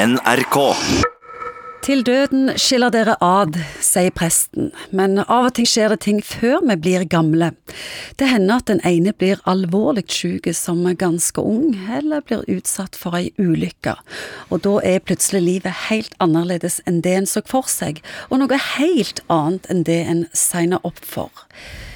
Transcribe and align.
NRK. 0.00 0.56
Til 1.84 2.00
døden 2.06 2.54
skiller 2.56 2.92
dere 2.94 3.18
ad, 3.20 3.58
sier 3.84 4.12
presten, 4.16 4.70
men 4.96 5.18
av 5.20 5.50
og 5.50 5.56
til 5.58 5.66
skjer 5.68 5.92
det 5.92 5.98
ting 6.06 6.22
før 6.24 6.62
vi 6.70 6.76
blir 6.86 7.04
gamle. 7.12 7.50
Det 8.16 8.30
hender 8.30 8.62
at 8.62 8.70
den 8.70 8.80
ene 8.88 9.12
blir 9.12 9.42
alvorlig 9.50 10.06
syk 10.08 10.48
som 10.56 10.86
ganske 11.02 11.44
ung, 11.44 11.74
eller 11.98 12.24
blir 12.24 12.46
utsatt 12.48 12.96
for 12.96 13.18
ei 13.18 13.34
ulykke, 13.36 13.98
og 14.48 14.64
da 14.64 14.78
er 14.94 15.04
plutselig 15.04 15.42
livet 15.44 15.84
helt 15.90 16.16
annerledes 16.16 16.80
enn 16.88 17.02
det 17.04 17.18
en 17.18 17.28
så 17.28 17.44
for 17.44 17.68
seg, 17.68 18.00
og 18.30 18.40
noe 18.40 18.62
helt 18.78 19.20
annet 19.28 19.68
enn 19.68 19.84
det 19.84 20.00
en 20.06 20.24
signer 20.32 20.80
opp 20.80 21.04
for. 21.04 21.44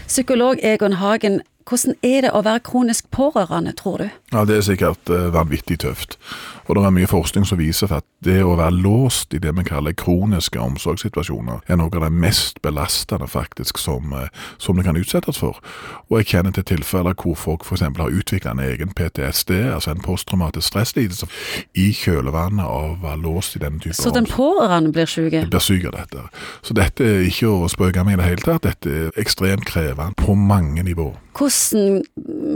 Psykolog 0.05 0.61
Egon 0.61 1.01
Hagen, 1.01 1.41
hvordan 1.69 1.95
er 2.03 2.27
det 2.27 2.31
å 2.37 2.43
være 2.45 2.61
kronisk 2.61 3.09
pårørende, 3.11 3.73
tror 3.73 3.99
du? 3.99 4.09
Ja, 4.33 4.45
Det 4.45 4.57
er 4.57 4.61
sikkert 4.61 5.09
uh, 5.09 5.33
vanvittig 5.33 5.79
tøft. 5.81 6.19
Og 6.67 6.77
det 6.77 6.85
er 6.85 6.91
mye 6.91 7.09
forskning 7.09 7.47
som 7.47 7.59
viser 7.59 7.93
at 7.93 8.05
det 8.25 8.43
å 8.45 8.57
være 8.57 8.73
låst 8.73 9.35
i 9.35 9.39
det 9.39 9.53
vi 9.57 9.65
kaller 9.65 9.93
kroniske 9.93 10.61
omsorgssituasjoner, 10.61 11.61
er 11.69 11.77
noe 11.77 11.93
av 11.93 12.05
det 12.07 12.13
mest 12.13 12.61
belastende 12.63 13.29
faktisk 13.29 13.79
som, 13.79 14.13
uh, 14.13 14.29
som 14.59 14.77
det 14.77 14.85
kan 14.85 14.97
utsettes 14.97 15.41
for. 15.41 15.61
Og 16.11 16.21
jeg 16.21 16.31
kjenner 16.35 16.53
til 16.53 16.65
tilfeller 16.65 17.17
hvor 17.17 17.35
folk 17.35 17.65
f.eks. 17.65 17.81
har 17.81 18.13
utvikla 18.21 18.53
en 18.53 18.65
egen 18.65 18.93
PTSD, 18.93 19.51
altså 19.75 19.95
en 19.95 20.05
posttraumatisk 20.05 20.69
stresslidelse, 20.69 21.29
i 21.75 21.91
kjølvannet 21.97 22.65
av 22.65 22.91
å 22.93 22.97
være 23.03 23.23
låst 23.25 23.57
i 23.57 23.65
denne 23.65 23.81
type 23.81 23.97
Så 23.97 24.13
den 24.13 24.29
pårørende 24.29 24.93
blir 24.93 25.09
syke? 25.09 25.47
Blir 25.49 25.65
syk 25.65 25.89
av 25.89 25.97
dette. 26.01 26.29
Så 26.63 26.77
dette 26.77 27.05
er 27.05 27.29
ikke 27.29 27.49
å 27.49 27.69
spøke 27.73 28.05
med 28.05 28.19
i 28.19 28.23
det 28.23 28.33
hele 28.33 28.45
tatt. 28.45 28.69
Dette 28.69 28.91
er 28.91 29.21
ekstremt 29.21 29.65
krevende 29.69 30.17
på 30.21 30.37
mange 30.37 30.85
nivåer. 30.85 31.24
Hvordan 31.35 32.03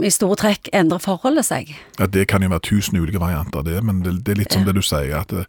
i 0.03 0.09
store 0.13 0.37
trekk 0.39 0.69
endrer 0.73 1.01
forholdet 1.03 1.45
seg? 1.45 1.73
Ja, 1.99 2.05
Det 2.05 2.27
kan 2.27 2.43
jo 2.43 2.49
være 2.49 2.63
tusen 2.63 2.97
ulike 2.97 3.19
varianter 3.19 3.61
det, 3.61 3.83
men 3.83 4.03
det, 4.03 4.25
det, 4.25 4.31
er 4.31 4.39
litt 4.39 4.53
som 4.53 4.63
det 4.65 4.75
du 4.75 4.81
sier, 4.81 5.17
at 5.19 5.33
det, 5.33 5.45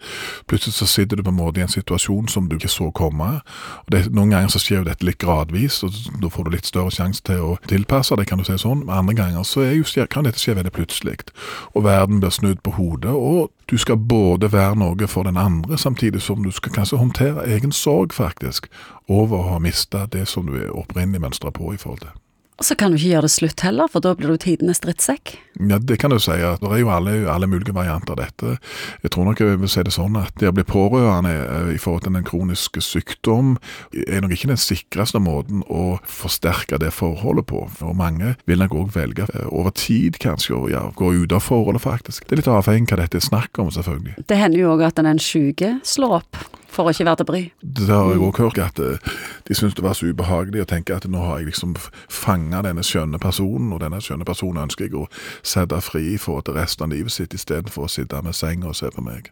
plutselig 0.51 0.75
så 0.75 0.87
sitter 0.87 1.17
du 1.17 1.23
på 1.23 1.31
en 1.31 1.39
måte 1.39 1.61
i 1.61 1.63
en 1.63 1.71
situasjon 1.71 2.29
som 2.29 2.49
du 2.49 2.57
ikke 2.57 2.69
så 2.69 2.91
komme. 2.91 3.41
og 3.87 3.95
det, 3.95 4.09
Noen 4.11 4.35
ganger 4.35 4.51
så 4.51 4.63
skjer 4.63 4.83
jo 4.83 4.89
dette 4.91 5.07
litt 5.07 5.21
gradvis, 5.23 5.83
og 5.87 5.95
da 6.23 6.29
får 6.29 6.45
du 6.45 6.51
litt 6.57 6.67
større 6.67 6.91
sjanse 6.91 7.23
til 7.23 7.41
å 7.53 7.57
tilpasse 7.71 8.17
deg, 8.17 8.27
kan 8.27 8.43
du 8.43 8.45
si 8.45 8.59
sånn. 8.59 8.85
Men 8.85 8.97
andre 9.05 9.15
ganger 9.23 9.47
så 9.47 9.65
jo, 9.71 9.87
kan 10.11 10.27
dette 10.27 10.43
skje 10.43 10.59
veldig 10.59 10.75
plutselig, 10.75 11.31
og 11.75 11.85
verden 11.87 12.21
blir 12.21 12.35
snudd 12.35 12.63
på 12.67 12.75
hodet. 12.79 13.15
og 13.15 13.51
du 13.71 13.77
skal 13.79 13.97
både 13.97 14.53
være 14.53 14.75
noe 14.77 15.07
for 15.07 15.23
den 15.23 15.37
andre, 15.37 15.79
samtidig 15.79 16.23
som 16.23 16.43
du 16.43 16.51
skal 16.51 16.73
kanskje 16.75 16.99
håndtere 16.99 17.47
egen 17.47 17.73
sorg, 17.73 18.13
faktisk, 18.13 18.67
over 19.07 19.37
å 19.39 19.53
ha 19.53 19.59
mista 19.63 20.07
det 20.11 20.27
som 20.29 20.51
du 20.51 20.57
er 20.59 20.75
opprinnelig 20.75 21.23
mønstra 21.23 21.55
på 21.55 21.71
i 21.75 21.79
forhold 21.79 22.03
til. 22.03 22.17
Og 22.61 22.67
så 22.69 22.75
kan 22.77 22.93
du 22.93 22.99
ikke 22.99 23.15
gjøre 23.15 23.25
det 23.25 23.33
slutt 23.33 23.63
heller, 23.65 23.89
for 23.89 24.05
da 24.05 24.11
blir 24.13 24.35
du 24.35 24.37
tidenes 24.37 24.83
drittsekk. 24.85 25.33
Ja, 25.71 25.79
det 25.81 25.97
kan 26.03 26.13
du 26.13 26.19
si. 26.21 26.35
Det 26.37 26.69
er 26.69 26.83
jo 26.83 26.91
alle, 26.93 27.15
alle, 27.33 27.49
mulige 27.49 27.73
varianter 27.73 28.13
av 28.13 28.21
dette. 28.21 28.59
Jeg 29.01 29.15
tror 29.15 29.25
nok 29.31 29.41
jeg 29.41 29.57
vil 29.63 29.73
si 29.73 29.85
det 29.87 29.95
sånn 29.97 30.19
at 30.21 30.37
det 30.43 30.51
å 30.51 30.53
bli 30.53 30.67
pårørende 30.69 31.33
eh, 31.41 31.71
i 31.73 31.81
forhold 31.81 32.05
til 32.05 32.19
den 32.19 32.29
kroniske 32.29 32.85
sykdom, 32.85 33.55
er 33.97 34.21
nok 34.21 34.37
ikke 34.37 34.53
den 34.53 34.61
sikreste 34.61 35.23
måten 35.25 35.65
å 35.73 35.97
forsterke 36.05 36.77
det 36.85 36.93
forholdet 36.93 37.49
på. 37.49 37.65
Og 37.81 37.97
mange 37.97 38.35
vil 38.45 38.61
nok 38.61 38.77
òg 38.77 38.95
velge 38.99 39.31
eh, 39.33 39.49
over 39.49 39.73
tid 39.73 40.21
kanskje 40.21 40.59
å 40.61 40.69
ja, 40.69 40.85
gå 41.01 41.15
ut 41.17 41.33
av 41.33 41.41
forholdet, 41.49 41.87
faktisk. 41.89 42.29
Det 42.29 42.37
er 42.37 42.45
litt 42.45 42.55
avhengig 42.61 42.93
av 42.93 43.01
hva 43.01 43.07
dette 43.07 43.23
er 43.25 43.29
snakk 43.31 43.65
om, 43.65 43.73
selvfølgelig. 43.73 44.21
Det 44.29 44.37
hender 44.37 44.67
jo 44.67 44.75
òg 44.77 44.85
at 44.93 45.01
den 45.01 45.25
syke 45.25 45.79
slår 45.89 46.21
opp 46.21 46.45
for 46.71 46.87
å 46.87 46.95
ikke 46.95 47.07
være 47.09 47.21
til 47.21 47.29
bry. 47.29 47.43
Det 47.63 47.89
har 47.91 48.11
jeg 48.13 48.23
òg 48.25 48.41
hørt, 48.43 48.61
at 48.63 48.81
eh, 48.83 49.13
de 49.49 49.57
syntes 49.57 49.77
det 49.79 49.85
var 49.85 49.97
så 49.99 50.11
ubehagelig 50.11 50.65
å 50.65 50.69
tenke 50.71 50.97
at 50.97 51.07
nå 51.11 51.23
har 51.25 51.41
jeg 51.41 51.51
liksom 51.51 51.77
fanga 52.11 52.63
denne 52.67 52.85
skjønne 52.87 53.21
personen, 53.23 53.73
og 53.75 53.83
denne 53.85 54.01
skjønne 54.03 54.27
personen 54.29 54.65
ønsker 54.65 54.89
jeg 54.89 54.97
å 54.99 55.07
sette 55.43 55.81
fri 55.85 56.17
for 56.21 56.45
til 56.47 56.59
resten 56.59 56.87
av 56.87 56.95
livet 56.95 57.15
sitt, 57.15 57.35
istedenfor 57.37 57.87
å 57.87 57.93
sitte 57.93 58.21
med 58.25 58.37
senga 58.37 58.71
og 58.71 58.79
se 58.79 58.91
på 58.95 59.05
meg. 59.05 59.31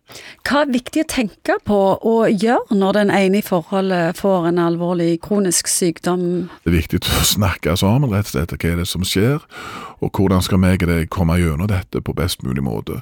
Hva 0.48 0.64
er 0.64 0.72
viktig 0.72 1.04
å 1.04 1.10
tenke 1.10 1.58
på 1.66 1.80
og 1.96 2.30
gjøre 2.32 2.78
når 2.78 3.00
den 3.00 3.14
ene 3.14 3.40
i 3.40 3.44
forholdet 3.44 4.18
får 4.18 4.50
en 4.52 4.62
alvorlig 4.62 5.18
kronisk 5.24 5.70
sykdom? 5.70 6.48
Det 6.64 6.72
er 6.72 6.78
viktig 6.80 7.02
å 7.04 7.26
snakke 7.26 7.76
sammen, 7.78 8.10
rett 8.12 8.28
og 8.30 8.34
slett, 8.34 8.56
hva 8.56 8.72
er 8.72 8.82
det 8.82 8.88
som 8.90 9.06
skjer, 9.06 9.44
og 9.98 10.14
hvordan 10.14 10.42
skal 10.44 10.60
meg 10.62 10.82
og 10.84 10.92
deg 10.92 11.08
komme 11.10 11.38
gjennom 11.40 11.68
dette 11.70 12.02
på 12.04 12.14
best 12.16 12.44
mulig 12.46 12.62
måte. 12.64 13.00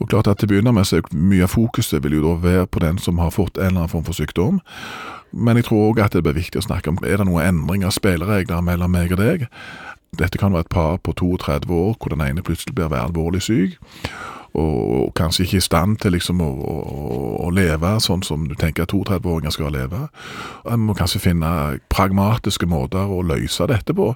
Og 0.00 0.08
klart 0.08 0.28
at 0.28 0.40
Til 0.40 0.48
å 0.48 0.52
begynne 0.54 0.72
med 0.72 0.86
så 0.88 1.02
mye 1.12 1.44
av 1.44 1.52
fokuset 1.52 2.00
vil 2.00 2.14
jo 2.16 2.22
da 2.24 2.30
være 2.40 2.66
på 2.72 2.80
den 2.80 2.96
som 2.98 3.18
har 3.20 3.32
fått 3.34 3.58
en 3.60 3.69
eller 3.70 3.86
annen 3.86 3.92
form 3.92 4.06
for 4.06 4.16
sykdom. 4.16 4.60
Men 5.32 5.60
jeg 5.60 5.68
tror 5.68 5.90
òg 5.90 6.02
at 6.02 6.16
det 6.16 6.24
blir 6.26 6.38
viktig 6.38 6.58
å 6.58 6.66
snakke 6.66 6.90
om 6.90 6.98
er 7.06 7.20
det 7.20 7.28
noen 7.28 7.46
endring 7.46 7.86
av 7.86 7.94
spilleregler 7.94 8.64
mellom 8.66 8.92
meg 8.92 9.14
og 9.14 9.22
deg. 9.22 9.46
Dette 10.18 10.38
kan 10.42 10.52
være 10.52 10.66
et 10.66 10.74
par 10.74 10.98
på 10.98 11.14
32 11.14 11.70
år 11.70 11.94
hvor 11.94 12.12
den 12.12 12.24
ene 12.24 12.42
plutselig 12.42 12.74
blir 12.74 12.94
alvorlig 12.98 13.44
syk 13.46 13.78
og 14.58 15.12
kanskje 15.14 15.44
ikke 15.44 15.60
i 15.60 15.64
stand 15.64 15.98
til 16.02 16.14
liksom 16.16 16.40
å, 16.42 16.48
å, 16.50 17.18
å 17.46 17.50
leve 17.54 17.92
sånn 18.02 18.24
som 18.26 18.48
du 18.50 18.56
tenker 18.58 18.86
at 18.86 18.94
32-åringer 18.94 19.54
skal 19.54 19.74
leve. 19.74 20.06
En 20.68 20.82
må 20.86 20.96
kanskje 20.98 21.22
finne 21.22 21.50
pragmatiske 21.92 22.66
måter 22.70 23.10
å 23.10 23.22
løse 23.26 23.68
dette 23.70 23.94
på. 23.96 24.10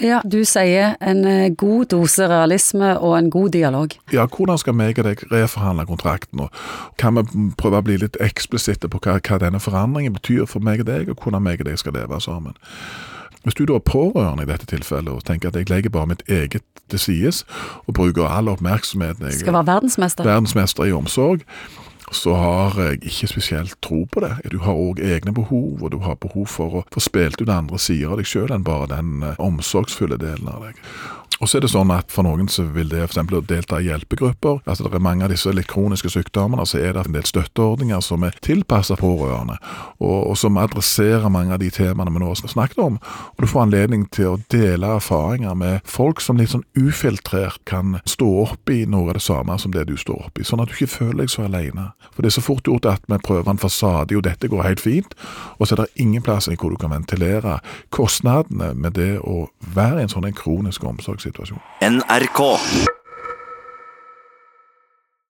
Ja, 0.00 0.20
du 0.24 0.40
sier 0.48 0.96
en 1.04 1.22
eh, 1.28 1.50
god 1.54 1.90
dose 1.92 2.26
realisme 2.30 2.94
og 2.98 3.16
en 3.18 3.30
god 3.30 3.52
dialog. 3.56 3.94
Ja, 4.14 4.26
hvordan 4.26 4.58
skal 4.60 4.76
meg 4.78 4.98
og 4.98 5.06
deg 5.06 5.22
reforhandle 5.30 5.86
kontrakten? 5.88 6.46
og 6.46 6.96
Kan 6.98 7.18
vi 7.18 7.50
prøve 7.60 7.82
å 7.82 7.86
bli 7.86 8.00
litt 8.00 8.18
eksplisitte 8.22 8.90
på 8.90 9.02
hva, 9.04 9.18
hva 9.20 9.40
denne 9.42 9.62
forandringen 9.62 10.16
betyr 10.16 10.48
for 10.50 10.64
meg 10.64 10.84
og 10.84 10.90
deg, 10.90 11.12
og 11.12 11.22
hvordan 11.22 11.44
meg 11.44 11.62
og 11.62 11.70
deg 11.70 11.80
skal 11.80 11.96
leve 11.98 12.20
sammen? 12.24 12.56
Hvis 13.44 13.56
du 13.56 13.64
da 13.64 13.78
er 13.78 13.84
pårørende 13.84 14.44
i 14.44 14.50
dette 14.50 14.68
tilfellet 14.68 15.12
og 15.12 15.24
tenker 15.24 15.48
at 15.48 15.56
jeg 15.56 15.70
legger 15.70 15.90
bare 15.90 16.10
mitt 16.12 16.22
eget 16.28 16.64
til 16.90 16.98
sides 16.98 17.44
og 17.86 17.94
bruker 17.94 18.28
all 18.28 18.50
oppmerksomheten 18.52 19.30
jeg 19.30 19.40
Skal 19.44 19.56
være 19.56 19.66
verdensmester. 19.66 20.24
Verdensmester 20.24 20.84
i 20.84 20.92
omsorg. 20.92 21.46
Så 22.12 22.34
har 22.34 22.74
jeg 22.82 23.04
ikke 23.06 23.26
spesielt 23.30 23.76
tro 23.82 24.02
på 24.12 24.20
det. 24.20 24.32
Du 24.50 24.58
har 24.58 24.74
òg 24.74 24.98
egne 24.98 25.32
behov, 25.34 25.78
og 25.82 25.92
du 25.92 25.98
har 26.02 26.18
behov 26.18 26.46
for 26.50 26.80
å 26.80 26.84
få 26.90 27.00
spilt 27.00 27.38
ut 27.40 27.48
andre 27.48 27.78
sider 27.78 28.10
av 28.10 28.18
deg 28.18 28.26
sjøl 28.26 28.50
enn 28.50 28.66
bare 28.66 28.88
den 28.90 29.22
eh, 29.22 29.38
omsorgsfulle 29.38 30.18
delen 30.18 30.50
av 30.50 30.64
deg. 30.66 30.80
Og 31.40 31.48
så 31.48 31.56
er 31.56 31.64
det 31.64 31.70
sånn 31.72 31.90
at 31.94 32.12
For 32.12 32.26
noen 32.26 32.50
så 32.52 32.66
vil 32.68 32.90
det 32.92 33.00
f.eks. 33.06 33.18
å 33.32 33.40
delta 33.40 33.78
i 33.80 33.88
hjelpegrupper. 33.88 34.60
altså 34.66 34.84
Det 34.84 34.98
er 34.98 35.04
mange 35.04 35.24
av 35.24 35.32
disse 35.32 35.52
litt 35.54 35.70
kroniske 35.70 36.10
sykdommene. 36.12 36.66
Så 36.68 36.80
er 36.80 36.94
det 36.94 37.06
en 37.06 37.16
del 37.16 37.24
støtteordninger 37.24 38.02
som 38.04 38.24
er 38.26 38.36
tilpasset 38.44 39.00
pårørende, 39.00 39.56
og, 39.98 40.18
og, 40.30 40.36
som 40.36 40.58
adresserer 40.60 41.32
mange 41.32 41.54
av 41.54 41.62
de 41.62 41.70
temaene 41.72 42.12
vi 42.12 42.20
nå 42.20 42.28
har 42.28 42.40
snakket 42.40 42.82
om. 42.84 42.98
Og 43.36 43.40
Du 43.40 43.48
får 43.48 43.64
anledning 43.64 44.06
til 44.12 44.34
å 44.34 44.40
dele 44.52 44.94
erfaringer 44.98 45.56
med 45.56 45.86
folk 45.88 46.20
som 46.20 46.36
litt 46.36 46.52
sånn 46.52 46.66
ufiltrert 46.76 47.62
kan 47.68 47.98
stå 48.04 48.28
opp 48.44 48.70
i 48.72 48.84
noe 48.84 49.10
av 49.10 49.16
det 49.16 49.24
samme 49.24 49.56
som 49.58 49.72
det 49.72 49.86
du 49.88 49.96
står 49.96 50.26
opp 50.28 50.40
i, 50.40 50.44
sånn 50.44 50.60
at 50.60 50.68
du 50.68 50.76
ikke 50.76 50.92
føler 50.98 51.22
deg 51.22 51.32
så 51.32 51.46
alene. 51.46 51.90
For 52.12 52.22
det 52.22 52.32
er 52.32 52.36
så 52.36 52.44
fort 52.44 52.68
gjort 52.68 52.88
at 52.90 53.08
vi 53.08 53.20
prøver 53.24 53.50
en 53.52 53.60
fasade, 53.60 54.14
jo 54.14 54.20
dette 54.24 54.50
går 54.50 54.66
helt 54.66 54.82
fint, 54.84 55.16
og 55.58 55.66
så 55.66 55.76
er 55.76 55.84
det 55.84 56.04
ingen 56.04 56.24
plass 56.24 56.50
hvor 56.50 56.72
du 56.72 56.76
kan 56.80 56.92
ventilere 56.92 57.60
kostnadene 57.94 58.74
med 58.74 58.98
det 58.98 59.12
å 59.22 59.46
være 59.74 60.00
i 60.00 60.04
en 60.04 60.12
sånn 60.12 60.26
en 60.28 60.36
kronisk 60.36 60.84
omsorgssituasjon. 60.84 61.29
NRK. 61.80 62.58